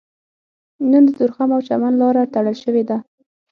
[0.91, 2.97] نن د تورخم او چمن لاره تړل شوې ده